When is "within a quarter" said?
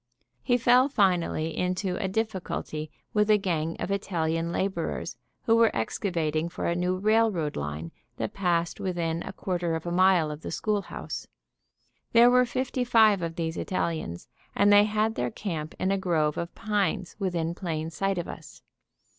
8.79-9.75